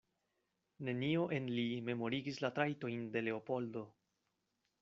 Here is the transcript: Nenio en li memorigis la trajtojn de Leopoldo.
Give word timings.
Nenio 0.87 1.27
en 1.37 1.51
li 1.59 1.65
memorigis 1.91 2.41
la 2.47 2.53
trajtojn 2.57 3.07
de 3.17 3.27
Leopoldo. 3.29 3.89